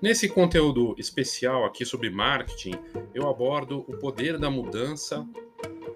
[0.00, 2.74] Nesse conteúdo especial aqui sobre marketing,
[3.12, 5.26] eu abordo o poder da mudança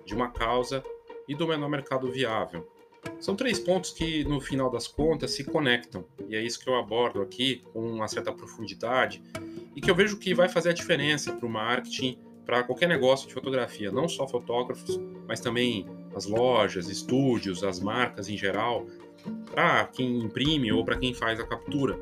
[0.04, 0.82] de uma causa
[1.28, 2.68] e do menor mercado viável.
[3.20, 6.74] São três pontos que, no final das contas, se conectam, e é isso que eu
[6.74, 9.22] abordo aqui com uma certa profundidade
[9.76, 13.28] e que eu vejo que vai fazer a diferença para o marketing, para qualquer negócio
[13.28, 14.98] de fotografia, não só fotógrafos,
[15.28, 18.84] mas também as lojas, estúdios, as marcas em geral,
[19.52, 21.96] para quem imprime ou para quem faz a captura.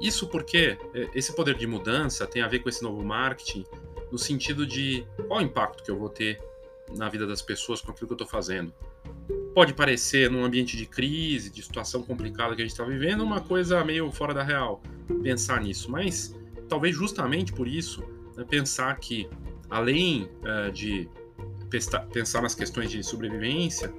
[0.00, 3.64] Isso porque é, esse poder de mudança tem a ver com esse novo marketing,
[4.10, 6.40] no sentido de qual o impacto que eu vou ter
[6.96, 8.72] na vida das pessoas com aquilo que eu estou fazendo.
[9.54, 13.40] Pode parecer, num ambiente de crise, de situação complicada que a gente está vivendo, uma
[13.40, 14.82] coisa meio fora da real
[15.22, 16.34] pensar nisso, mas
[16.68, 18.02] talvez justamente por isso,
[18.36, 19.28] né, pensar que,
[19.70, 21.08] além uh, de
[22.12, 23.92] pensar nas questões de sobrevivência,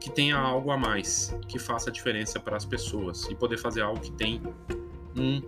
[0.00, 4.00] que tenha algo a mais que faça diferença para as pessoas e poder fazer algo
[4.00, 4.42] que tem
[5.16, 5.42] um,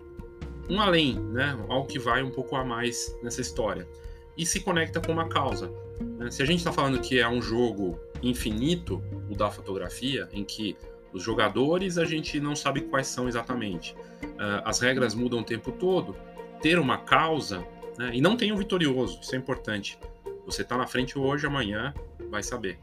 [0.69, 1.59] um além, né?
[1.69, 3.89] Algo que vai um pouco a mais nessa história.
[4.37, 5.71] E se conecta com uma causa.
[6.01, 6.31] Né?
[6.31, 10.77] Se a gente está falando que é um jogo infinito, o da fotografia, em que
[11.13, 15.71] os jogadores a gente não sabe quais são exatamente, uh, as regras mudam o tempo
[15.73, 16.17] todo,
[16.61, 17.67] ter uma causa,
[17.99, 18.11] né?
[18.15, 19.99] e não tem um vitorioso, isso é importante.
[20.47, 21.93] Você está na frente hoje, amanhã
[22.31, 22.79] vai saber.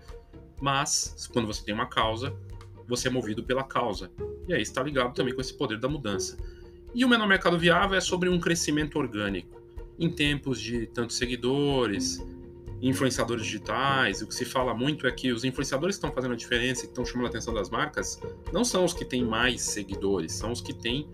[0.61, 2.33] Mas, quando você tem uma causa,
[2.87, 4.11] você é movido pela causa.
[4.47, 6.37] E aí está ligado também com esse poder da mudança.
[6.93, 9.61] E o menor mercado viável é sobre um crescimento orgânico.
[9.97, 12.23] Em tempos de tantos seguidores,
[12.81, 16.37] influenciadores digitais, o que se fala muito é que os influenciadores que estão fazendo a
[16.37, 18.19] diferença, que estão chamando a atenção das marcas,
[18.53, 21.09] não são os que têm mais seguidores, são os que têm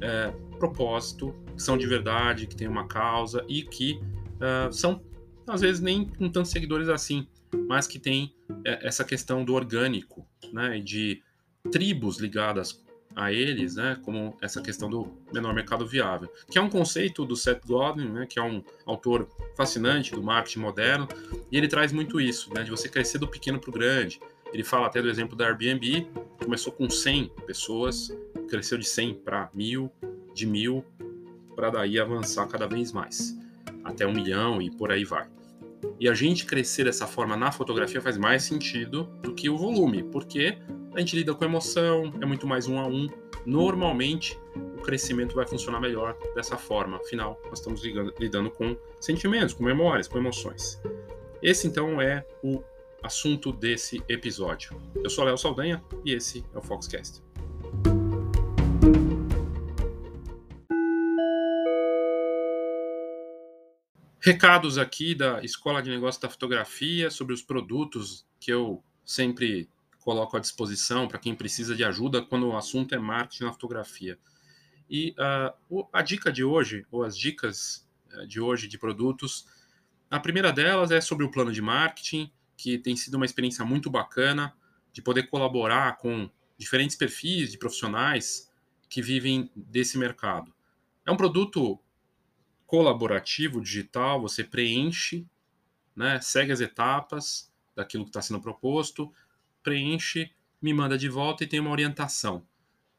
[0.00, 4.00] é, propósito, que são de verdade, que têm uma causa e que
[4.36, 5.02] uh, são,
[5.46, 7.26] às vezes, nem com tantos seguidores assim,
[7.68, 8.34] mas que têm
[8.64, 11.22] é, essa questão do orgânico, né, de
[11.70, 12.82] tribos ligadas
[13.14, 17.36] a eles, né, como essa questão do menor mercado viável, que é um conceito do
[17.36, 21.08] Seth Godin, né, que é um autor fascinante do marketing moderno,
[21.50, 24.20] e ele traz muito isso, né, de você crescer do pequeno para o grande.
[24.52, 26.08] Ele fala até do exemplo da Airbnb,
[26.42, 28.10] começou com 100 pessoas,
[28.48, 29.90] cresceu de 100 para mil,
[30.34, 30.84] de mil,
[31.54, 33.36] para daí avançar cada vez mais,
[33.84, 35.28] até um milhão e por aí vai.
[35.98, 40.02] E a gente crescer dessa forma na fotografia faz mais sentido do que o volume,
[40.02, 40.58] porque
[40.94, 43.06] a gente lida com emoção, é muito mais um a um.
[43.46, 46.96] Normalmente, o crescimento vai funcionar melhor dessa forma.
[46.96, 47.82] Afinal, nós estamos
[48.18, 50.80] lidando com sentimentos, com memórias, com emoções.
[51.42, 52.62] Esse, então, é o
[53.02, 54.76] assunto desse episódio.
[55.02, 57.22] Eu sou Léo Saldanha e esse é o Foxcast.
[64.22, 69.66] Recados aqui da Escola de Negócios da Fotografia sobre os produtos que eu sempre
[70.00, 74.18] coloco à disposição para quem precisa de ajuda quando o assunto é marketing na fotografia.
[74.90, 75.14] E
[75.70, 79.46] uh, a dica de hoje, ou as dicas eh, de hoje de produtos,
[80.10, 83.88] a primeira delas é sobre o plano de marketing, que tem sido uma experiência muito
[83.88, 84.52] bacana
[84.92, 86.28] de poder colaborar com
[86.58, 88.52] diferentes perfis de profissionais
[88.86, 90.52] que vivem desse mercado.
[91.06, 91.80] É um produto
[92.70, 95.26] colaborativo, digital, você preenche,
[95.96, 99.12] né, segue as etapas daquilo que está sendo proposto,
[99.60, 100.30] preenche,
[100.62, 102.46] me manda de volta e tem uma orientação.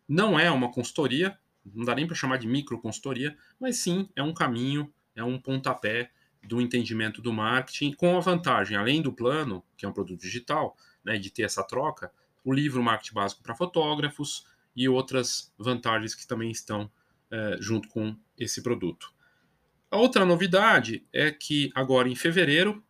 [0.05, 4.21] Não é uma consultoria, não dá nem para chamar de micro consultoria, mas sim é
[4.21, 6.11] um caminho, é um pontapé
[6.43, 10.75] do entendimento do marketing, com a vantagem, além do plano, que é um produto digital,
[11.01, 12.11] né, de ter essa troca,
[12.43, 14.45] o livro Marketing Básico para Fotógrafos
[14.75, 16.91] e outras vantagens que também estão
[17.29, 19.13] é, junto com esse produto.
[19.91, 22.81] A outra novidade é que agora em fevereiro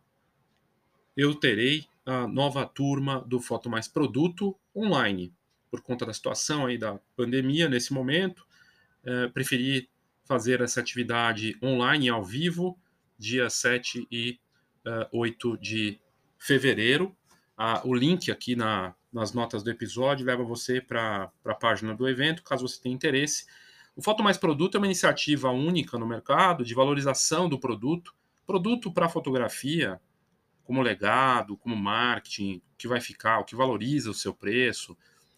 [1.16, 5.34] eu terei a nova turma do Foto Mais Produto online.
[5.68, 8.46] Por conta da situação aí da pandemia nesse momento,
[9.02, 9.90] é, preferi
[10.24, 12.78] fazer essa atividade online ao vivo,
[13.18, 14.38] dia 7 e
[14.86, 15.98] uh, é, 8 de
[16.38, 17.16] fevereiro.
[17.56, 22.08] Ah, o link aqui na, nas notas do episódio leva você para a página do
[22.08, 23.44] evento, caso você tenha interesse.
[23.94, 28.14] O Foto Mais Produto é uma iniciativa única no mercado de valorização do produto.
[28.46, 30.00] Produto para fotografia,
[30.64, 34.96] como legado, como marketing, que vai ficar, o que valoriza o seu preço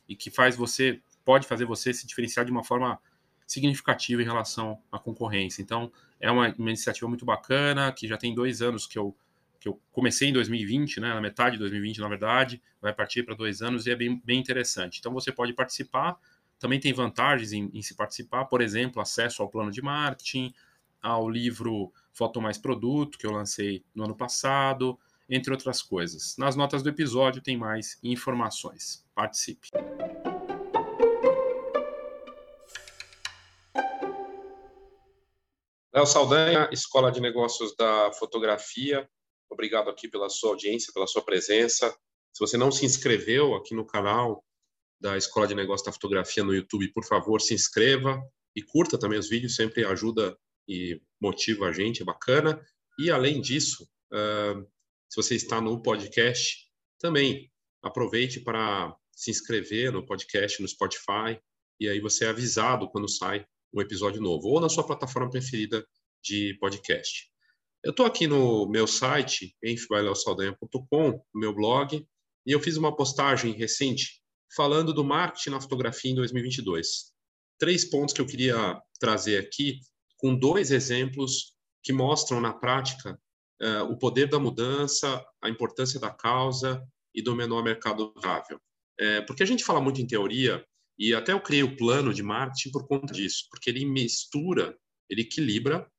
[0.08, 2.98] e que faz você, pode fazer você se diferenciar de uma forma
[3.46, 5.60] significativa em relação à concorrência.
[5.60, 5.90] Então,
[6.20, 9.16] é uma, uma iniciativa muito bacana, que já tem dois anos que eu,
[9.58, 13.34] que eu comecei em 2020, né, na metade de 2020, na verdade, vai partir para
[13.34, 15.00] dois anos e é bem, bem interessante.
[15.00, 16.16] Então, você pode participar,
[16.58, 20.52] também tem vantagens em, em se participar, por exemplo, acesso ao plano de marketing,
[21.02, 24.98] ao livro Foto Mais Produto, que eu lancei no ano passado,
[25.28, 26.36] entre outras coisas.
[26.38, 29.04] Nas notas do episódio tem mais informações.
[29.14, 29.68] Participe!
[35.92, 39.08] Léo Saldanha, Escola de Negócios da Fotografia.
[39.48, 41.90] Obrigado aqui pela sua audiência, pela sua presença.
[42.32, 44.44] Se você não se inscreveu aqui no canal
[45.04, 49.18] da Escola de Negócios da Fotografia no YouTube, por favor, se inscreva e curta também
[49.18, 50.34] os vídeos, sempre ajuda
[50.66, 52.58] e motiva a gente, é bacana.
[52.98, 54.66] E além disso, uh,
[55.06, 57.52] se você está no podcast, também
[57.82, 61.38] aproveite para se inscrever no podcast no Spotify
[61.78, 65.86] e aí você é avisado quando sai um episódio novo ou na sua plataforma preferida
[66.22, 67.30] de podcast.
[67.82, 72.08] Eu estou aqui no meu site, enfbaileosaldanha.com, no meu blog,
[72.46, 74.23] e eu fiz uma postagem recente
[74.54, 77.12] falando do marketing na fotografia em 2022.
[77.58, 79.80] Três pontos que eu queria trazer aqui,
[80.16, 83.18] com dois exemplos que mostram na prática
[83.62, 86.82] uh, o poder da mudança, a importância da causa
[87.14, 88.60] e do menor mercado viável.
[88.98, 90.64] É, porque a gente fala muito em teoria,
[90.98, 94.76] e até eu criei o plano de marketing por conta disso, porque ele mistura,
[95.10, 95.90] ele equilibra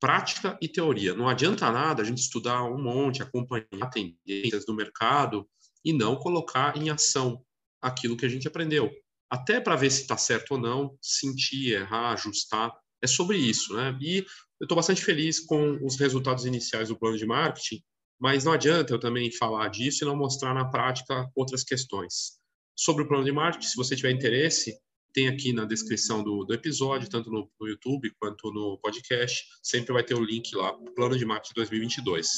[0.00, 1.14] prática e teoria.
[1.14, 5.48] Não adianta nada a gente estudar um monte, acompanhar tendências do mercado
[5.84, 7.44] e não colocar em ação
[7.80, 8.90] aquilo que a gente aprendeu.
[9.30, 12.72] Até para ver se está certo ou não, sentir, errar, ajustar.
[13.02, 13.96] É sobre isso, né?
[14.00, 14.18] E
[14.60, 17.82] eu estou bastante feliz com os resultados iniciais do plano de marketing,
[18.20, 22.38] mas não adianta eu também falar disso e não mostrar na prática outras questões.
[22.76, 24.74] Sobre o plano de marketing, se você tiver interesse,
[25.12, 29.92] tem aqui na descrição do, do episódio, tanto no, no, YouTube quanto no podcast, sempre
[29.92, 32.28] vai ter o link lá, Plano de Marketing 2022.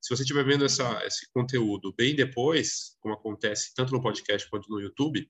[0.00, 4.70] Se você estiver vendo essa, esse conteúdo bem depois, como acontece tanto no podcast quanto
[4.70, 5.28] no YouTube,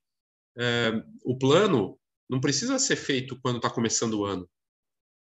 [0.57, 0.93] é,
[1.25, 1.99] o plano
[2.29, 4.49] não precisa ser feito quando está começando o ano,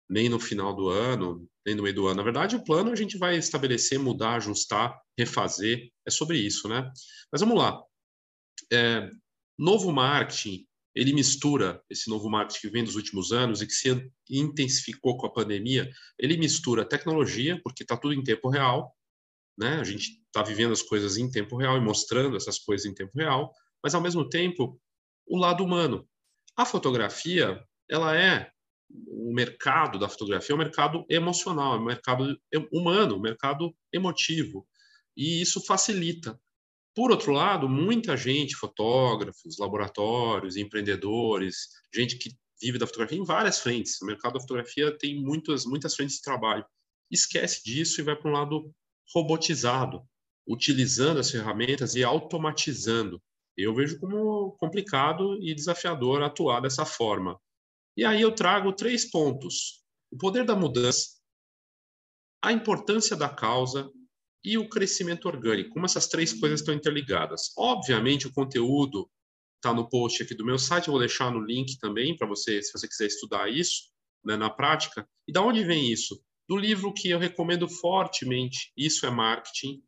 [0.09, 2.17] nem no final do ano, nem no meio do ano.
[2.17, 5.91] Na verdade, o plano a gente vai estabelecer, mudar, ajustar, refazer.
[6.05, 6.89] É sobre isso, né?
[7.31, 7.83] Mas vamos lá.
[8.71, 9.09] É,
[9.57, 10.65] novo marketing
[10.95, 15.27] ele mistura esse novo marketing que vem dos últimos anos e que se intensificou com
[15.27, 18.95] a pandemia, ele mistura tecnologia, porque está tudo em tempo real,
[19.57, 19.80] né?
[19.80, 23.18] A gente está vivendo as coisas em tempo real e mostrando essas coisas em tempo
[23.18, 23.52] real,
[23.84, 24.80] mas ao mesmo tempo
[25.28, 26.07] o lado humano.
[26.56, 28.52] A fotografia, ela é
[29.07, 32.40] o mercado da fotografia é um mercado emocional, é um mercado
[32.72, 34.68] humano, um mercado emotivo,
[35.18, 36.40] e isso facilita
[36.96, 43.60] por outro lado, muita gente, fotógrafos, laboratórios, empreendedores, gente que vive da fotografia em várias
[43.60, 44.02] frentes.
[44.02, 46.66] O mercado da fotografia tem muitas, muitas frentes de trabalho.
[47.12, 48.74] Esquece disso e vai para um lado
[49.13, 50.02] robotizado,
[50.48, 53.22] utilizando as ferramentas e automatizando.
[53.57, 57.40] Eu vejo como complicado e desafiador atuar dessa forma.
[57.98, 61.16] E aí eu trago três pontos: o poder da mudança,
[62.44, 63.90] a importância da causa
[64.44, 65.72] e o crescimento orgânico.
[65.72, 67.54] Como essas três coisas estão interligadas.
[67.57, 69.10] Obviamente, o conteúdo
[69.56, 72.62] está no post aqui do meu site, eu vou deixar no link também para você,
[72.62, 73.90] se você quiser estudar isso
[74.24, 75.07] né, na prática.
[75.28, 76.22] E da onde vem isso?
[76.47, 79.81] Do livro que eu recomendo fortemente, Isso é Marketing,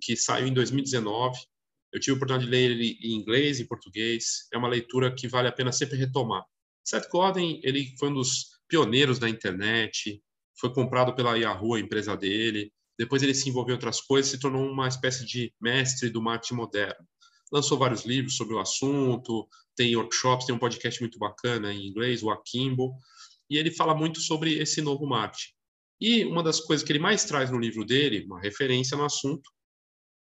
[0.00, 1.36] que saiu em 2019.
[1.92, 4.46] Eu tive a oportunidade de ler ele em inglês e português.
[4.52, 6.44] É uma leitura que vale a pena sempre retomar.
[6.84, 10.22] Seth Godin, ele foi um dos pioneiros da internet,
[10.60, 12.72] foi comprado pela Yahoo, a empresa dele.
[12.96, 16.54] Depois ele se envolveu em outras coisas, se tornou uma espécie de mestre do marketing
[16.54, 17.04] moderno.
[17.52, 22.22] Lançou vários livros sobre o assunto, tem workshops, tem um podcast muito bacana em inglês,
[22.22, 22.94] o Akimbo,
[23.48, 25.59] e ele fala muito sobre esse novo marketing.
[26.00, 29.50] E uma das coisas que ele mais traz no livro dele, uma referência no assunto,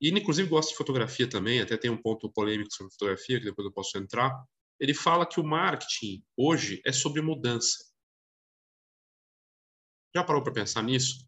[0.01, 3.46] e ele inclusive gosta de fotografia também, até tem um ponto polêmico sobre fotografia, que
[3.46, 4.32] depois eu posso entrar,
[4.79, 7.77] ele fala que o marketing hoje é sobre mudança.
[10.15, 11.25] Já parou para pensar nisso?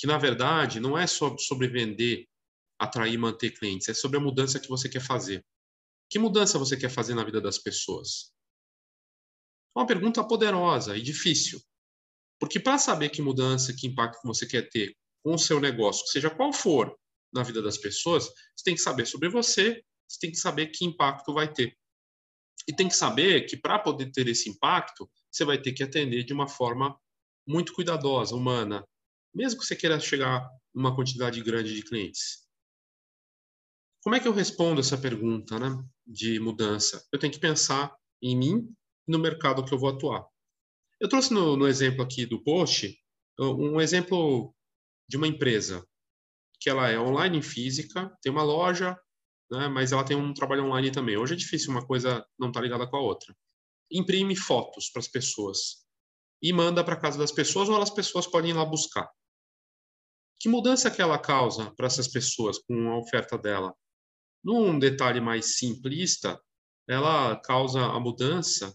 [0.00, 2.26] que na verdade não é só sobre vender,
[2.78, 5.44] atrair e manter clientes, é sobre a mudança que você quer fazer.
[6.08, 8.32] Que mudança você quer fazer na vida das pessoas?
[9.76, 11.60] É uma pergunta poderosa e difícil.
[12.40, 16.30] Porque para saber que mudança, que impacto você quer ter com o seu negócio, seja
[16.30, 16.98] qual for
[17.32, 18.24] na vida das pessoas,
[18.56, 21.76] você tem que saber sobre você, você tem que saber que impacto vai ter.
[22.66, 26.24] E tem que saber que para poder ter esse impacto, você vai ter que atender
[26.24, 26.98] de uma forma
[27.46, 28.84] muito cuidadosa, humana,
[29.34, 32.48] mesmo que você queira chegar a uma quantidade grande de clientes.
[34.02, 37.06] Como é que eu respondo essa pergunta né, de mudança?
[37.12, 38.74] Eu tenho que pensar em mim
[39.06, 40.26] e no mercado que eu vou atuar.
[41.00, 42.94] Eu trouxe no, no exemplo aqui do post
[43.38, 44.54] um exemplo
[45.08, 45.86] de uma empresa
[46.60, 48.94] que ela é online em física, tem uma loja,
[49.50, 51.16] né, mas ela tem um trabalho online também.
[51.16, 53.34] Hoje é difícil uma coisa não estar tá ligada com a outra.
[53.90, 55.86] Imprime fotos para as pessoas
[56.42, 59.10] e manda para casa das pessoas ou as pessoas podem ir lá buscar.
[60.38, 63.74] Que mudança que ela causa para essas pessoas com a oferta dela?
[64.44, 66.38] Num detalhe mais simplista,
[66.86, 68.74] ela causa a mudança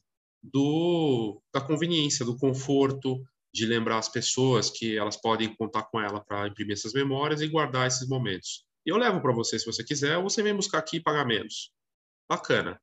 [0.51, 3.21] do, da conveniência, do conforto,
[3.53, 7.47] de lembrar as pessoas que elas podem contar com ela para imprimir essas memórias e
[7.47, 8.65] guardar esses momentos.
[8.85, 11.71] Eu levo para você se você quiser, ou você vem buscar aqui e pagar menos.
[12.29, 12.79] Bacana.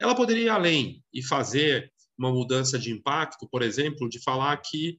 [0.00, 4.98] Ela poderia ir além e fazer uma mudança de impacto, por exemplo, de falar que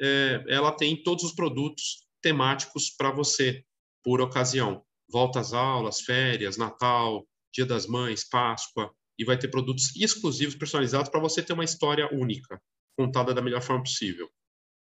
[0.00, 3.64] é, ela tem todos os produtos temáticos para você
[4.04, 4.84] por ocasião.
[5.10, 11.10] Volta às aulas, férias, Natal, Dia das Mães, Páscoa, e vai ter produtos exclusivos, personalizados
[11.10, 12.60] para você ter uma história única,
[12.96, 14.28] contada da melhor forma possível.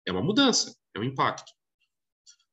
[0.06, 1.52] É uma mudança, é um impacto.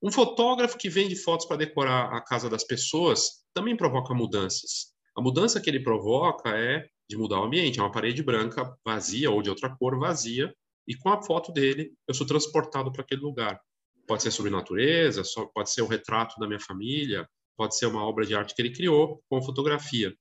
[0.02, 4.94] Um fotógrafo que vende fotos para decorar a casa das pessoas também provoca mudanças.
[5.16, 9.30] A mudança que ele provoca é de mudar o ambiente, é uma parede branca vazia
[9.30, 10.54] ou de outra cor vazia,
[10.86, 13.60] e com a foto dele eu sou transportado para aquele lugar.
[14.06, 15.22] Pode ser sobre natureza,
[15.52, 18.72] pode ser o retrato da minha família, pode ser uma obra de arte que ele
[18.72, 20.14] criou com fotografia.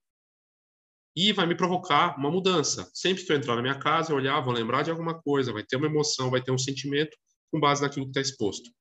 [1.22, 2.90] E vai me provocar uma mudança.
[2.94, 5.66] Sempre que eu entrar na minha casa, eu olhar, vou lembrar de alguma coisa, vai
[5.66, 7.18] ter uma emoção, vai ter um sentimento
[7.52, 8.72] com base naquilo que está exposto.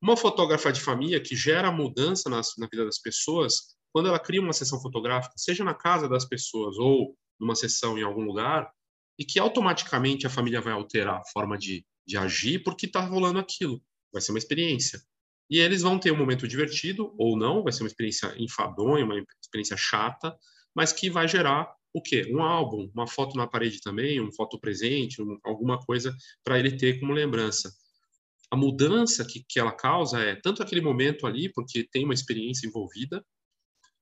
[0.00, 4.40] Uma fotógrafa de família que gera mudança na, na vida das pessoas, quando ela cria
[4.40, 8.70] uma sessão fotográfica, seja na casa das pessoas ou numa sessão em algum lugar,
[9.18, 13.40] e que automaticamente a família vai alterar a forma de, de agir porque está rolando
[13.40, 13.82] aquilo.
[14.12, 15.02] Vai ser uma experiência.
[15.50, 19.20] E eles vão ter um momento divertido ou não, vai ser uma experiência enfadonha, uma
[19.42, 20.38] experiência chata,
[20.74, 22.30] mas que vai gerar o quê?
[22.32, 26.76] Um álbum, uma foto na parede também, um foto presente, um, alguma coisa para ele
[26.76, 27.70] ter como lembrança
[28.52, 32.66] a mudança que, que ela causa é tanto aquele momento ali, porque tem uma experiência
[32.66, 33.24] envolvida,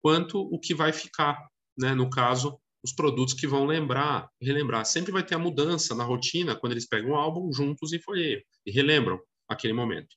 [0.03, 1.39] quanto o que vai ficar,
[1.79, 1.95] né?
[1.95, 4.85] No caso, os produtos que vão lembrar, relembrar.
[4.85, 8.41] Sempre vai ter a mudança na rotina quando eles pegam um álbum juntos e folheiam
[8.67, 10.17] e relembram aquele momento.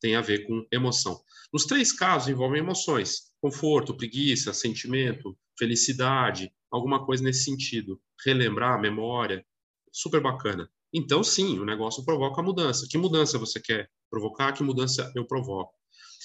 [0.00, 1.20] Tem a ver com emoção.
[1.52, 8.00] Nos três casos envolvem emoções: conforto, preguiça, sentimento, felicidade, alguma coisa nesse sentido.
[8.24, 9.44] Relembrar, memória,
[9.92, 10.68] super bacana.
[10.92, 12.86] Então, sim, o negócio provoca mudança.
[12.88, 14.52] Que mudança você quer provocar?
[14.52, 15.74] Que mudança eu provoco?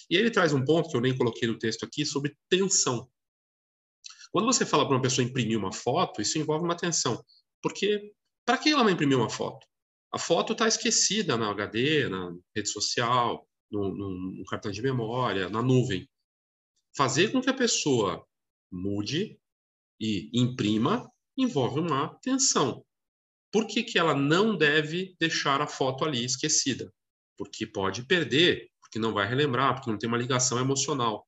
[0.09, 3.09] E ele traz um ponto que eu nem coloquei no texto aqui sobre tensão.
[4.31, 7.23] Quando você fala para uma pessoa imprimir uma foto, isso envolve uma tensão.
[7.61, 8.11] Porque
[8.45, 9.65] para que ela vai imprimir uma foto?
[10.11, 15.49] A foto está esquecida na HD, na rede social, no, no, no cartão de memória,
[15.49, 16.09] na nuvem.
[16.95, 18.25] Fazer com que a pessoa
[18.71, 19.39] mude
[19.99, 22.85] e imprima envolve uma tensão.
[23.51, 26.93] Por que, que ela não deve deixar a foto ali esquecida?
[27.37, 31.25] Porque pode perder, porque não vai relembrar, porque não tem uma ligação emocional.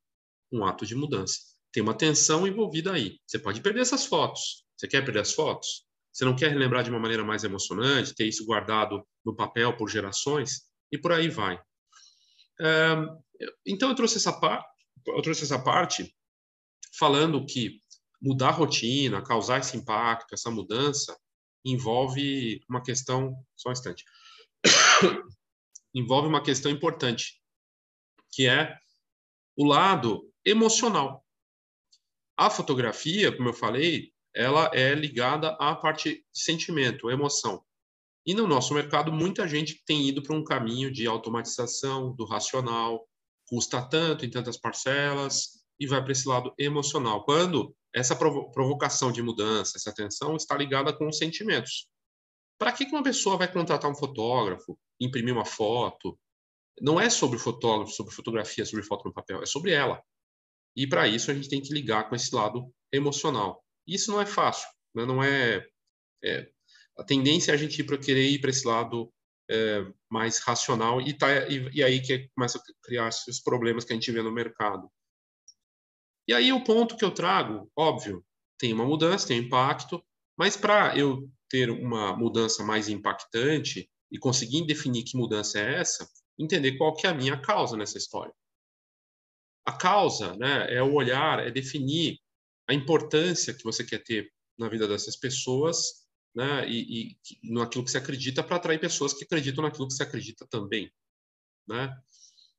[0.51, 1.39] Um ato de mudança.
[1.71, 3.17] Tem uma tensão envolvida aí.
[3.25, 4.65] Você pode perder essas fotos.
[4.77, 5.85] Você quer perder as fotos?
[6.11, 9.89] Você não quer relembrar de uma maneira mais emocionante, ter isso guardado no papel por
[9.89, 10.63] gerações?
[10.91, 11.59] E por aí vai.
[13.65, 14.63] então, eu trouxe essa, par
[15.07, 16.13] eu trouxe essa parte
[16.91, 17.81] falando que
[18.21, 21.17] mudar a rotina, causar esse impacto, essa mudança,
[21.65, 23.35] envolve uma questão.
[23.55, 24.03] Só um instante.
[25.93, 27.41] envolve uma questão importante,
[28.31, 28.77] que é
[29.55, 31.25] o lado emocional.
[32.37, 37.63] A fotografia, como eu falei, ela é ligada à parte de sentimento, emoção.
[38.25, 43.07] E no nosso mercado, muita gente tem ido para um caminho de automatização, do racional,
[43.45, 47.25] custa tanto em tantas parcelas, e vai para esse lado emocional.
[47.25, 51.87] Quando essa provocação de mudança, essa tensão está ligada com os sentimentos.
[52.59, 56.19] Para que uma pessoa vai contratar um fotógrafo, imprimir uma foto?
[56.79, 59.99] Não é sobre fotógrafo, sobre fotografia, sobre foto no papel, é sobre ela.
[60.75, 63.65] E para isso a gente tem que ligar com esse lado emocional.
[63.87, 65.03] Isso não é fácil, né?
[65.03, 65.67] não é,
[66.23, 66.47] é,
[66.95, 69.11] a tendência é a gente ir para querer ir para esse lado
[69.49, 73.93] é, mais racional e, tá, e, e aí que começa a criar esses problemas que
[73.93, 74.87] a gente vê no mercado.
[76.27, 78.23] E aí o ponto que eu trago, óbvio,
[78.57, 80.03] tem uma mudança, tem um impacto,
[80.37, 86.07] mas para eu ter uma mudança mais impactante e conseguir definir que mudança é essa,
[86.37, 88.33] entender qual que é a minha causa nessa história.
[89.65, 92.19] A causa, né, é o olhar, é definir
[92.67, 97.91] a importância que você quer ter na vida dessas pessoas, né, e, e naquilo que
[97.91, 100.91] você acredita para atrair pessoas que acreditam naquilo que você acredita também,
[101.67, 101.93] né?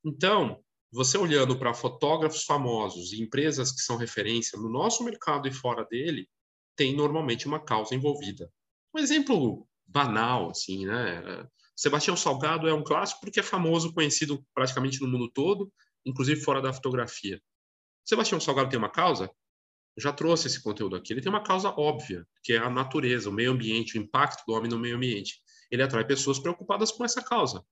[0.05, 5.51] Então, você olhando para fotógrafos famosos e empresas que são referência no nosso mercado e
[5.51, 6.29] fora dele,
[6.75, 8.47] tem normalmente uma causa envolvida.
[8.95, 11.47] Um exemplo banal, assim, né?
[11.75, 15.73] Sebastião Salgado é um clássico porque é famoso, conhecido praticamente no mundo todo,
[16.05, 17.41] inclusive fora da fotografia.
[18.05, 19.31] Sebastião Salgado tem uma causa?
[19.95, 21.11] Eu já trouxe esse conteúdo aqui.
[21.11, 24.53] Ele tem uma causa óbvia, que é a natureza, o meio ambiente, o impacto do
[24.53, 25.41] homem no meio ambiente.
[25.71, 27.65] Ele atrai pessoas preocupadas com essa causa,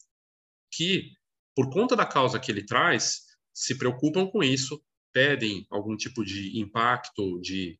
[0.71, 1.11] que
[1.55, 3.21] por conta da causa que ele traz,
[3.53, 4.81] se preocupam com isso,
[5.13, 7.77] pedem algum tipo de impacto, de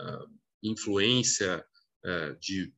[0.00, 0.26] uh,
[0.62, 1.64] influência,
[2.04, 2.72] uh, de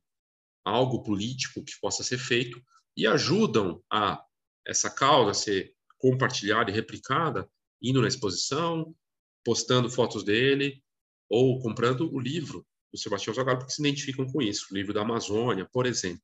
[0.65, 2.61] algo político que possa ser feito
[2.95, 4.23] e ajudam a
[4.65, 7.49] essa causa ser compartilhada e replicada,
[7.81, 8.95] indo na exposição,
[9.43, 10.81] postando fotos dele
[11.29, 14.67] ou comprando o livro do Sebastião Zagallo, porque se identificam com isso.
[14.71, 16.21] O livro da Amazônia, por exemplo.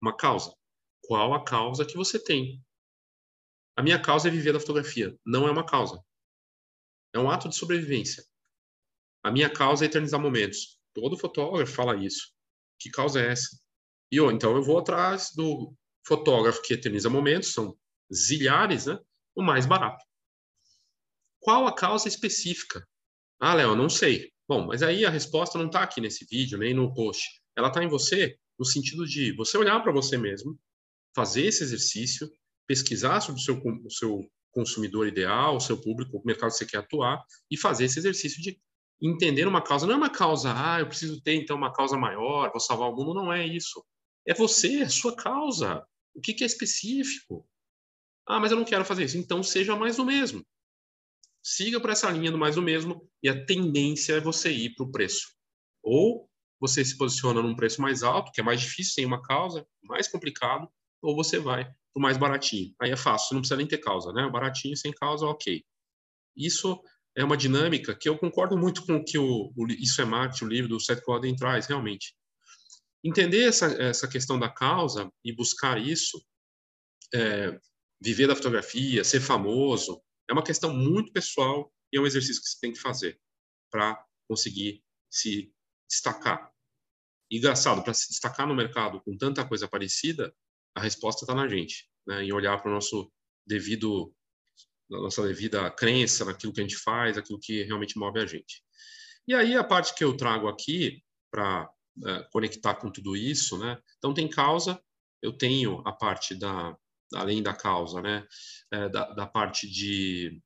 [0.00, 0.52] Uma causa.
[1.02, 2.64] Qual a causa que você tem?
[3.76, 5.16] A minha causa é viver da fotografia.
[5.24, 6.02] Não é uma causa.
[7.12, 8.24] É um ato de sobrevivência.
[9.22, 10.78] A minha causa é eternizar momentos.
[10.94, 12.32] Todo fotógrafo fala isso.
[12.78, 13.58] Que causa é essa?
[14.10, 15.74] E eu, então eu vou atrás do
[16.06, 17.76] fotógrafo que eterniza momentos, são
[18.12, 18.98] zilhares, né?
[19.34, 20.04] O mais barato.
[21.40, 22.86] Qual a causa específica?
[23.38, 24.32] Ah, Léo, não sei.
[24.48, 27.42] Bom, mas aí a resposta não está aqui nesse vídeo, nem no post.
[27.56, 30.58] Ela está em você, no sentido de você olhar para você mesmo,
[31.14, 32.30] fazer esse exercício,
[32.66, 36.66] pesquisar sobre o seu, o seu consumidor ideal, o seu público, o mercado que você
[36.66, 38.58] quer atuar, e fazer esse exercício de
[39.00, 39.86] entender uma causa.
[39.86, 42.96] Não é uma causa, ah, eu preciso ter então uma causa maior, vou salvar o
[42.96, 43.14] mundo.
[43.14, 43.84] Não é isso.
[44.26, 45.86] É você, é sua causa.
[46.14, 47.46] O que, que é específico?
[48.26, 49.18] Ah, mas eu não quero fazer isso.
[49.18, 50.44] Então seja mais do mesmo.
[51.42, 54.84] Siga por essa linha do mais do mesmo e a tendência é você ir para
[54.84, 55.28] o preço.
[55.82, 59.64] Ou você se posiciona num preço mais alto, que é mais difícil sem uma causa,
[59.82, 60.68] mais complicado,
[61.00, 62.74] ou você vai para o mais baratinho.
[62.78, 64.28] Aí é fácil, não precisa nem ter causa, né?
[64.28, 65.64] Baratinho sem causa, ok.
[66.36, 66.78] Isso
[67.16, 70.44] é uma dinâmica que eu concordo muito com o que o, o Isso é Marketing,
[70.44, 72.14] o livro do Seth Godin traz, realmente.
[73.02, 76.22] Entender essa, essa questão da causa e buscar isso,
[77.14, 77.58] é,
[77.98, 82.48] viver da fotografia, ser famoso, é uma questão muito pessoal e é um exercício que
[82.48, 83.18] você tem que fazer
[83.70, 85.50] para conseguir se
[85.88, 86.52] destacar.
[87.30, 90.34] engraçado, para se destacar no mercado com tanta coisa parecida,
[90.76, 92.22] a resposta está na gente, né?
[92.22, 93.10] em olhar para o nosso
[93.46, 94.12] devido
[94.88, 98.62] nossa devida crença naquilo que a gente faz, aquilo que realmente move a gente.
[99.26, 101.68] E aí a parte que eu trago aqui para
[102.06, 103.80] é, conectar com tudo isso, né?
[103.98, 104.80] Então tem causa,
[105.20, 106.76] eu tenho a parte da
[107.14, 108.24] além da causa, né?
[108.72, 110.40] É, da, da parte de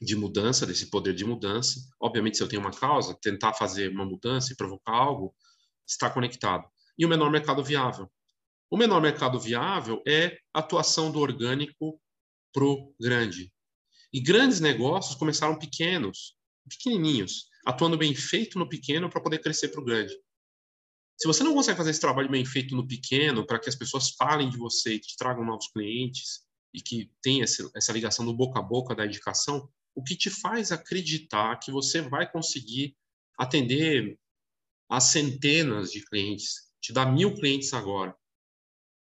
[0.00, 1.80] de mudança, desse poder de mudança.
[2.00, 5.34] Obviamente, se eu tenho uma causa, tentar fazer uma mudança e provocar algo,
[5.84, 6.64] está conectado.
[6.96, 8.08] E o menor mercado viável.
[8.70, 12.00] O menor mercado viável é a atuação do orgânico
[12.52, 13.52] pro grande.
[14.12, 16.36] E grandes negócios começaram pequenos,
[16.68, 20.14] pequenininhos, atuando bem feito no pequeno para poder crescer para o grande.
[21.16, 24.10] Se você não consegue fazer esse trabalho bem feito no pequeno, para que as pessoas
[24.10, 28.60] falem de você e te tragam novos clientes e que tenha essa ligação do boca
[28.60, 32.96] a boca da indicação, o que te faz acreditar que você vai conseguir
[33.36, 34.18] atender
[34.88, 38.16] a centenas de clientes, te dar mil clientes agora.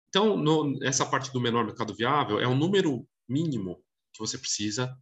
[0.10, 4.96] Então, no, essa parte do menor mercado viável é um número mínimo que você precisa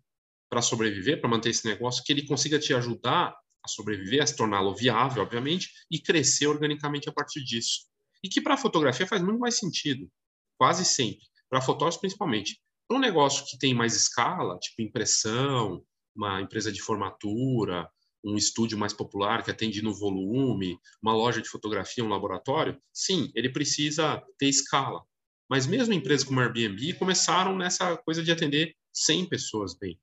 [0.50, 4.36] para sobreviver, para manter esse negócio, que ele consiga te ajudar a sobreviver, a se
[4.36, 7.88] torná-lo viável, obviamente, e crescer organicamente a partir disso.
[8.24, 10.10] E que para a fotografia faz muito mais sentido,
[10.58, 12.62] quase sempre, para fotógrafos principalmente.
[12.88, 15.84] Para um negócio que tem mais escala, tipo impressão,
[16.15, 17.89] uma empresa de formatura,
[18.26, 23.32] um estúdio mais popular que atende no volume, uma loja de fotografia, um laboratório, sim,
[23.36, 25.04] ele precisa ter escala.
[25.50, 30.00] Mas mesmo empresas como Airbnb começaram nessa coisa de atender 100 pessoas bem,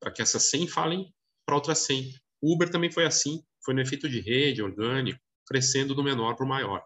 [0.00, 1.12] para que essas 100 falem
[1.44, 2.14] para outras 100.
[2.40, 6.46] O Uber também foi assim, foi no efeito de rede, orgânico, crescendo do menor para
[6.46, 6.82] o maior.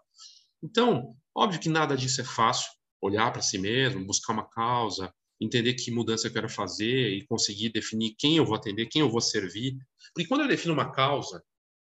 [0.63, 2.71] Então, óbvio que nada disso é fácil,
[3.03, 7.71] olhar para si mesmo, buscar uma causa, entender que mudança eu quero fazer e conseguir
[7.71, 9.77] definir quem eu vou atender, quem eu vou servir.
[10.15, 11.43] Porque quando eu defino uma causa,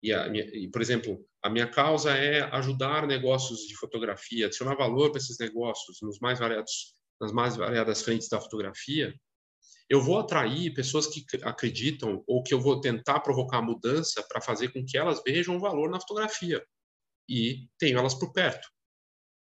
[0.03, 5.11] e, a, e, por exemplo, a minha causa é ajudar negócios de fotografia, adicionar valor
[5.11, 9.15] para esses negócios nos mais variados, nas mais variadas frentes da fotografia.
[9.89, 14.73] Eu vou atrair pessoas que acreditam ou que eu vou tentar provocar mudança para fazer
[14.73, 16.65] com que elas vejam o valor na fotografia
[17.29, 18.69] e tenho elas por perto.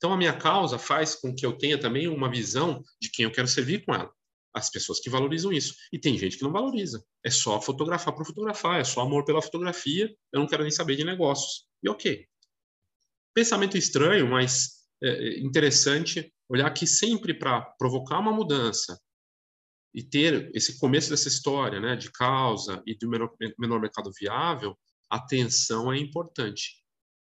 [0.03, 3.31] Então, a minha causa faz com que eu tenha também uma visão de quem eu
[3.31, 4.13] quero servir com ela
[4.53, 5.77] as pessoas que valorizam isso.
[5.93, 7.03] E tem gente que não valoriza.
[7.25, 10.97] É só fotografar por fotografar, é só amor pela fotografia, eu não quero nem saber
[10.97, 11.67] de negócios.
[11.81, 12.27] E ok.
[13.33, 19.01] Pensamento estranho, mas é, é interessante olhar que sempre para provocar uma mudança
[19.95, 24.77] e ter esse começo dessa história né, de causa e do menor, menor mercado viável,
[25.09, 26.83] a tensão é importante.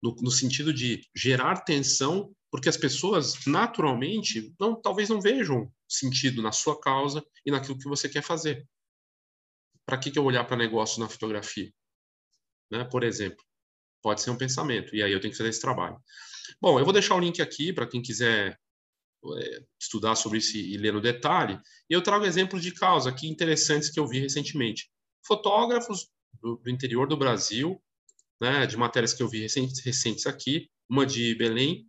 [0.02, 6.42] No, no sentido de gerar tensão porque as pessoas naturalmente não talvez não vejam sentido
[6.42, 8.68] na sua causa e naquilo que você quer fazer.
[9.86, 11.72] Para que, que eu olhar para negócio na fotografia?
[12.72, 12.84] Né?
[12.84, 13.44] Por exemplo,
[14.02, 15.98] pode ser um pensamento e aí eu tenho que fazer esse trabalho.
[16.62, 18.60] Bom, eu vou deixar o link aqui para quem quiser
[19.38, 21.60] é, estudar sobre isso e ler no detalhe.
[21.90, 24.90] E eu trago exemplos de causa aqui interessantes que eu vi recentemente.
[25.26, 26.10] Fotógrafos
[26.42, 27.82] do, do interior do Brasil,
[28.42, 31.88] né, de matérias que eu vi recentes, recentes aqui, uma de Belém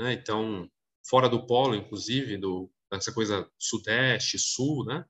[0.00, 0.14] né?
[0.14, 0.68] Então,
[1.06, 5.04] fora do polo, inclusive, do, essa coisa sudeste, sul, né?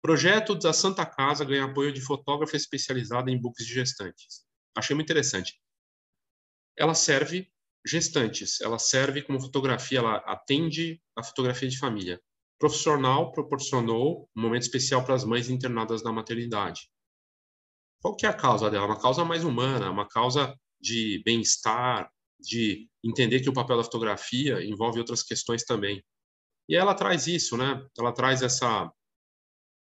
[0.00, 4.44] Projeto da Santa Casa ganha apoio de fotógrafa especializada em books de gestantes.
[4.76, 5.58] Achei muito interessante.
[6.76, 7.50] Ela serve
[7.86, 12.20] gestantes, ela serve como fotografia, ela atende a fotografia de família.
[12.58, 16.88] Profissional proporcionou um momento especial para as mães internadas na maternidade.
[18.00, 18.86] Qual que é a causa dela?
[18.86, 24.64] Uma causa mais humana, uma causa de bem-estar, de entender que o papel da fotografia
[24.64, 26.02] envolve outras questões também.
[26.68, 27.84] E ela traz isso, né?
[27.98, 28.90] Ela traz essa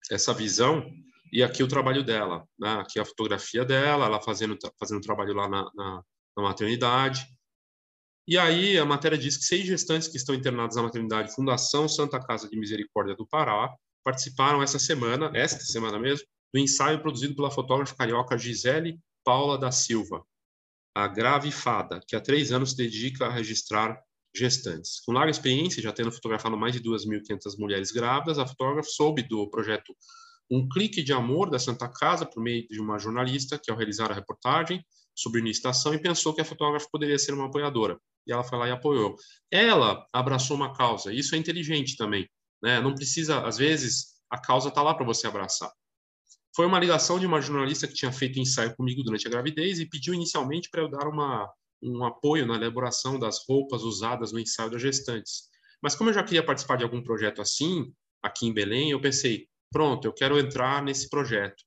[0.10, 0.90] essa visão
[1.32, 2.76] e aqui o trabalho dela, né?
[2.76, 6.04] Aqui a fotografia dela, ela fazendo fazendo trabalho lá na, na,
[6.38, 7.28] na maternidade.
[8.28, 12.20] E aí a matéria diz que seis gestantes que estão internados na maternidade Fundação Santa
[12.20, 17.52] Casa de Misericórdia do Pará participaram essa semana, esta semana mesmo, do ensaio produzido pela
[17.52, 20.24] fotógrafa carioca Gisele Paula da Silva,
[20.94, 24.00] a Grave Fada, que há três anos se dedica a registrar
[24.36, 25.00] gestantes.
[25.06, 29.50] Com larga experiência, já tendo fotografado mais de 2.500 mulheres grávidas, a fotógrafa soube do
[29.50, 29.96] projeto
[30.50, 34.12] Um Clique de Amor da Santa Casa por meio de uma jornalista que, ao realizar
[34.12, 34.84] a reportagem
[35.16, 38.00] sobre iniciação, e pensou que a fotógrafa poderia ser uma apoiadora.
[38.26, 39.16] E ela foi lá e apoiou.
[39.52, 41.14] Ela abraçou uma causa.
[41.14, 42.30] Isso é inteligente também.
[42.62, 42.80] Né?
[42.80, 45.72] Não precisa, às vezes, a causa está lá para você abraçar.
[46.60, 49.86] Foi uma ligação de uma jornalista que tinha feito ensaio comigo durante a gravidez e
[49.86, 51.50] pediu inicialmente para eu dar uma,
[51.82, 55.44] um apoio na elaboração das roupas usadas no ensaio das gestantes.
[55.82, 59.48] Mas como eu já queria participar de algum projeto assim, aqui em Belém, eu pensei,
[59.72, 61.64] pronto, eu quero entrar nesse projeto.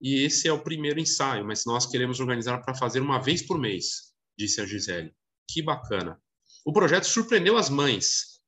[0.00, 3.58] E esse é o primeiro ensaio, mas nós queremos organizar para fazer uma vez por
[3.58, 5.12] mês, disse a Gisele.
[5.50, 6.22] Que bacana.
[6.64, 8.40] O projeto surpreendeu as mães,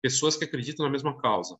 [0.00, 1.58] pessoas que acreditam na mesma causa.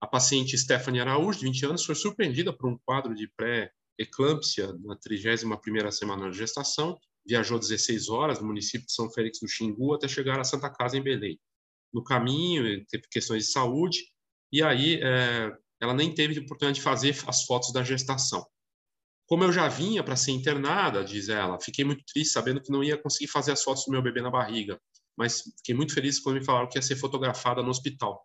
[0.00, 4.96] A paciente Stephanie Araújo, de 20 anos, foi surpreendida por um quadro de pré-eclâmpsia na
[4.96, 6.98] 31ª semana de gestação.
[7.26, 10.96] Viajou 16 horas do município de São Félix do Xingu até chegar à Santa Casa
[10.96, 11.40] em Belém.
[11.92, 14.04] No caminho, teve questões de saúde,
[14.52, 18.46] e aí é, ela nem teve oportunidade de fazer as fotos da gestação.
[19.26, 22.84] Como eu já vinha para ser internada, diz ela, fiquei muito triste sabendo que não
[22.84, 24.80] ia conseguir fazer as fotos do meu bebê na barriga,
[25.16, 28.24] mas fiquei muito feliz quando me falaram que ia ser fotografada no hospital.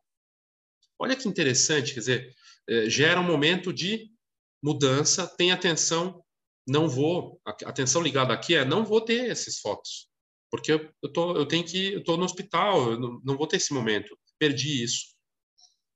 [1.02, 2.36] Olha que interessante, quer dizer,
[2.70, 4.12] é, gera um momento de
[4.62, 6.24] mudança, tem atenção,
[6.68, 10.08] não vou, a atenção ligada aqui é não vou ter essas fotos,
[10.52, 13.58] porque eu, tô, eu tenho que, eu tô no hospital, eu não, não vou ter
[13.58, 15.08] esse momento, perdi isso.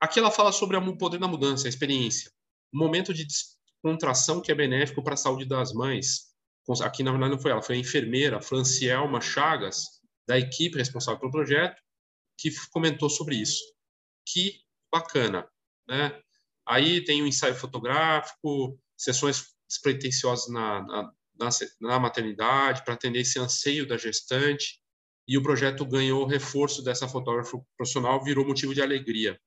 [0.02, 2.32] Aqui ela fala sobre o poder da mudança, a experiência,
[2.74, 6.34] um momento de descontração que é benéfico para a saúde das mães.
[6.82, 9.84] Aqui, na verdade, não foi ela, foi a enfermeira Francielma Chagas,
[10.28, 11.80] da equipe responsável pelo projeto,
[12.40, 13.62] que comentou sobre isso.
[14.28, 15.48] Que bacana,
[15.88, 16.22] né?
[16.68, 21.50] Aí tem o um ensaio fotográfico, sessões despretensiosas na, na, na,
[21.82, 24.82] na maternidade, para atender esse anseio da gestante,
[25.28, 29.40] e o projeto ganhou reforço dessa fotógrafa profissional, virou motivo de alegria.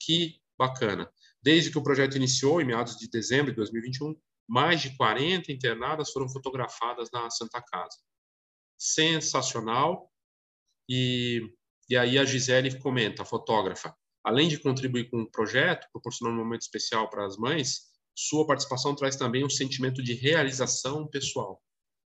[0.00, 1.10] Que bacana.
[1.42, 4.14] Desde que o projeto iniciou, em meados de dezembro de 2021,
[4.48, 7.98] mais de 40 internadas foram fotografadas na Santa Casa.
[8.76, 10.10] Sensacional.
[10.88, 11.50] E,
[11.88, 16.44] e aí a Gisele comenta, a fotógrafa, além de contribuir com o projeto, proporcionando um
[16.44, 21.62] momento especial para as mães, sua participação traz também um sentimento de realização pessoal.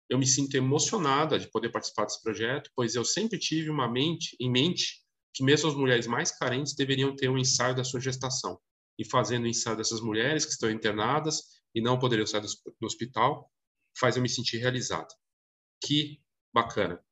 [0.10, 4.36] Eu me sinto emocionada de poder participar desse projeto, pois eu sempre tive uma mente
[4.40, 5.02] em mente
[5.34, 8.60] que mesmo as mulheres mais carentes deveriam ter um ensaio da sua gestação.
[9.00, 11.42] E fazendo o ensaio dessas mulheres que estão internadas
[11.74, 13.50] e não poderiam sair do hospital,
[13.98, 15.08] faz eu me sentir realizada.
[15.84, 16.22] Que
[16.54, 17.04] bacana.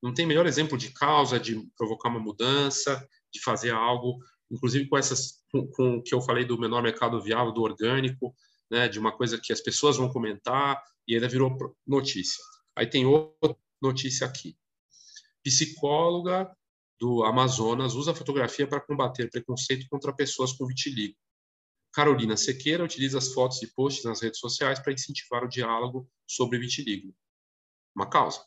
[0.00, 4.18] Não tem melhor exemplo de causa, de provocar uma mudança, de fazer algo,
[4.50, 8.34] inclusive com essas, com, com o que eu falei do menor mercado viável, do orgânico,
[8.70, 12.42] né, de uma coisa que as pessoas vão comentar e ainda virou notícia.
[12.76, 14.56] Aí tem outra notícia aqui.
[15.42, 16.50] Psicóloga
[17.00, 21.16] do Amazonas usa fotografia para combater preconceito contra pessoas com vitiligo.
[21.92, 26.58] Carolina Sequeira utiliza as fotos e posts nas redes sociais para incentivar o diálogo sobre
[26.58, 27.14] vitiligo.
[27.94, 28.44] Uma causa.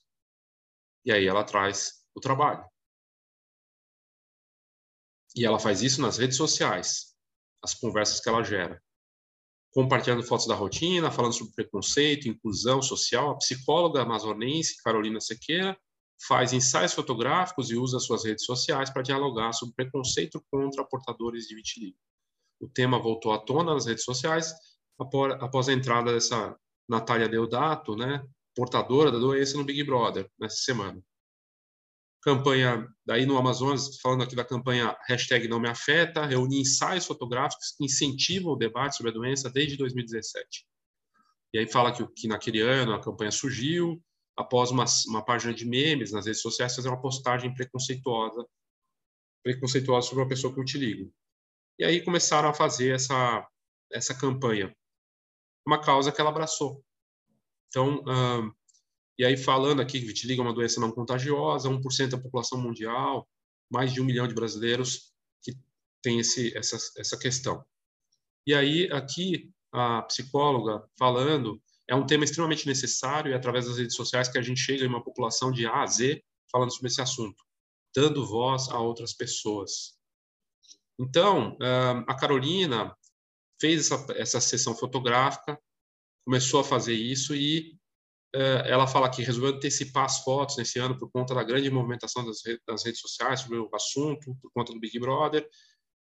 [1.04, 2.63] E aí ela traz o trabalho.
[5.36, 7.15] E ela faz isso nas redes sociais,
[7.63, 8.82] as conversas que ela gera.
[9.74, 15.78] Compartilhando fotos da rotina, falando sobre preconceito, inclusão social, a psicóloga amazonense Carolina Sequeira
[16.28, 21.56] faz ensaios fotográficos e usa suas redes sociais para dialogar sobre preconceito contra portadores de
[21.56, 21.98] vitiligo.
[22.60, 24.54] O tema voltou à tona nas redes sociais
[25.00, 26.56] após a entrada dessa
[26.88, 31.02] Natália Deodato, né, portadora da doença no Big Brother, nessa semana
[32.22, 37.74] campanha, daí no Amazonas, falando aqui da campanha hashtag não me afeta, reúne ensaios fotográficos
[37.78, 40.66] que incentivam o debate sobre a doença desde 2017.
[41.54, 44.02] E aí fala que, que naquele ano a campanha surgiu,
[44.38, 48.46] após uma, uma página de memes nas redes sociais fazer uma postagem preconceituosa
[49.44, 51.12] preconceituosa sobre a pessoa que eu te ligo.
[51.80, 53.48] E aí começaram a fazer essa,
[53.92, 54.76] essa campanha.
[55.66, 56.84] Uma causa que ela abraçou.
[57.68, 58.04] Então,
[59.17, 63.28] e aí falando aqui que vitiligo é uma doença não contagiosa, 1% da população mundial,
[63.69, 65.56] mais de um milhão de brasileiros que
[66.02, 67.63] tem esse, essa, essa questão.
[68.45, 73.78] E aí, aqui, a psicóloga falando, é um tema extremamente necessário e é através das
[73.78, 76.88] redes sociais que a gente chega em uma população de A a Z falando sobre
[76.88, 77.43] esse assunto,
[77.95, 79.97] dando voz a outras pessoas.
[81.00, 81.58] Então,
[82.08, 82.95] a Carolina
[83.60, 85.60] fez essa, essa sessão fotográfica,
[86.26, 87.80] começou a fazer isso e
[88.34, 92.41] ela fala que resolveu antecipar as fotos nesse ano por conta da grande movimentação das,
[92.84, 95.48] redes sociais sobre o assunto, por conta do Big Brother,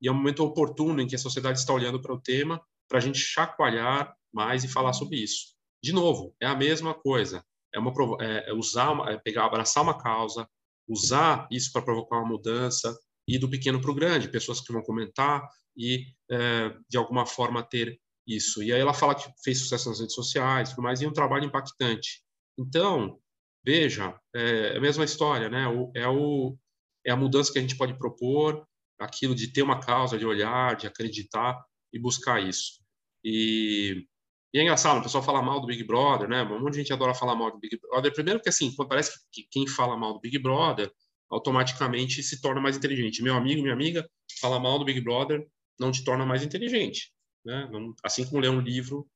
[0.01, 2.97] e é um momento oportuno em que a sociedade está olhando para o tema para
[2.97, 5.55] a gente chacoalhar mais e falar sobre isso.
[5.81, 7.43] De novo, é a mesma coisa.
[7.73, 10.47] É, uma, é, é usar, é pegar, abraçar uma causa,
[10.87, 14.81] usar isso para provocar uma mudança, e do pequeno para o grande, pessoas que vão
[14.81, 18.61] comentar e, é, de alguma forma, ter isso.
[18.61, 22.21] E aí ela fala que fez sucesso nas redes sociais, mas e um trabalho impactante.
[22.57, 23.19] Então,
[23.65, 25.63] veja, é a mesma história, né?
[25.95, 26.57] é, o,
[27.05, 28.65] é a mudança que a gente pode propor,
[28.99, 31.59] aquilo de ter uma causa, de olhar, de acreditar
[31.91, 32.79] e buscar isso.
[33.23, 34.05] E,
[34.53, 36.43] e é engraçado, o pessoal fala mal do Big Brother, né?
[36.43, 38.13] Um monte de gente adora falar mal do Big Brother.
[38.13, 40.91] Primeiro que, assim, parece que quem fala mal do Big Brother
[41.29, 43.23] automaticamente se torna mais inteligente.
[43.23, 45.47] Meu amigo, minha amiga, fala mal do Big Brother
[45.79, 47.13] não te torna mais inteligente,
[47.45, 47.67] né?
[47.71, 49.09] Não, assim como ler um livro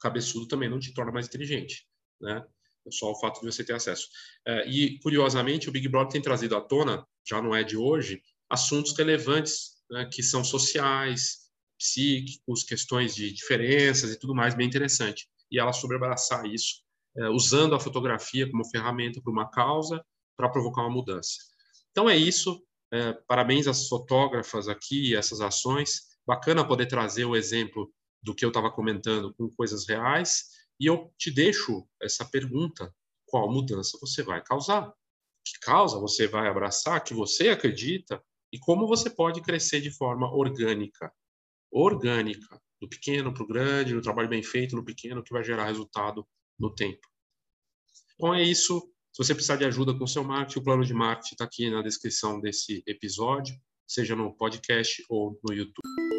[0.00, 1.86] cabeçudo também não te torna mais inteligente,
[2.20, 2.44] né?
[2.86, 4.08] É só o fato de você ter acesso.
[4.46, 8.22] É, e, curiosamente, o Big Brother tem trazido à tona, já não é de hoje,
[8.48, 15.28] assuntos relevantes, né, que são sociais, psíquicos, questões de diferenças e tudo mais, bem interessante.
[15.50, 16.82] E ela sobre abraçar isso,
[17.16, 20.02] é, usando a fotografia como ferramenta para uma causa,
[20.36, 21.36] para provocar uma mudança.
[21.90, 22.62] Então é isso.
[22.92, 26.09] É, parabéns às fotógrafas aqui, essas ações.
[26.26, 30.44] Bacana poder trazer o exemplo do que eu estava comentando com coisas reais.
[30.78, 32.94] E eu te deixo essa pergunta:
[33.26, 34.92] qual mudança você vai causar?
[35.44, 40.32] Que causa você vai abraçar, que você acredita e como você pode crescer de forma
[40.32, 41.12] orgânica.
[41.70, 45.66] Orgânica, do pequeno para o grande, no trabalho bem feito no pequeno, que vai gerar
[45.66, 46.26] resultado
[46.58, 47.06] no tempo.
[48.14, 48.80] Então é isso.
[49.12, 51.68] Se você precisar de ajuda com o seu marketing, o plano de marketing está aqui
[51.70, 53.54] na descrição desse episódio,
[53.86, 56.09] seja no podcast ou no YouTube.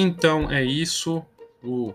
[0.00, 1.24] Então é isso.
[1.60, 1.92] O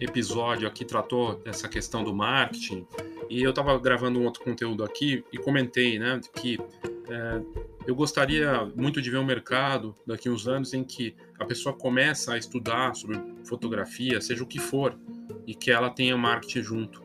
[0.00, 2.86] episódio aqui tratou dessa questão do marketing
[3.28, 6.58] e eu estava gravando um outro conteúdo aqui e comentei, né, que
[7.10, 7.42] é,
[7.86, 12.32] eu gostaria muito de ver um mercado daqui uns anos em que a pessoa começa
[12.32, 14.98] a estudar sobre fotografia, seja o que for,
[15.46, 17.02] e que ela tenha marketing junto,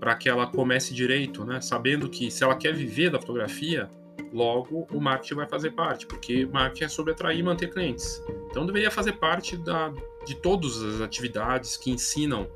[0.00, 3.88] para que ela comece direito, né, sabendo que se ela quer viver da fotografia,
[4.32, 8.22] logo o marketing vai fazer parte, porque marketing é sobre atrair e manter clientes.
[8.50, 9.92] Então deveria fazer parte da,
[10.26, 12.48] de todas as atividades que ensinam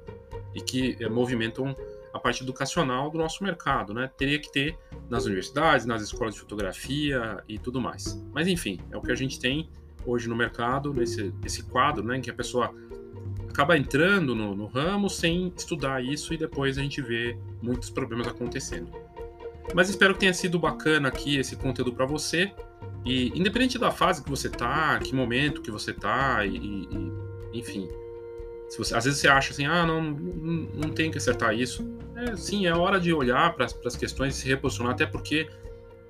[0.54, 1.76] e que é, movimentam
[2.12, 4.10] a parte educacional do nosso mercado, né?
[4.16, 8.22] Teria que ter nas universidades, nas escolas de fotografia e tudo mais.
[8.32, 9.70] Mas enfim, é o que a gente tem
[10.04, 12.74] hoje no mercado, nesse esse quadro, né, em que a pessoa
[13.48, 18.26] acaba entrando no, no ramo sem estudar isso e depois a gente vê muitos problemas
[18.26, 18.90] acontecendo.
[19.74, 22.52] Mas espero que tenha sido bacana aqui esse conteúdo para você.
[23.04, 27.88] E independente da fase que você tá, que momento que você tá, e, e enfim,
[28.68, 31.86] se você, às vezes você acha assim, ah, não, não, não tem que acertar isso.
[32.16, 35.46] É, sim, é hora de olhar para as questões e se reposicionar, até porque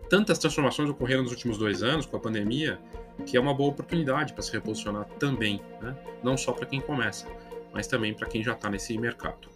[0.09, 2.79] tantas transformações ocorreram nos últimos dois anos com a pandemia,
[3.27, 5.97] que é uma boa oportunidade para se reposicionar também, né?
[6.23, 7.27] não só para quem começa,
[7.73, 9.49] mas também para quem já está nesse mercado.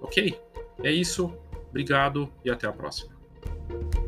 [0.00, 0.36] Ok?
[0.82, 1.32] É isso,
[1.68, 3.19] obrigado e até a próxima.
[3.70, 3.99] Thank you.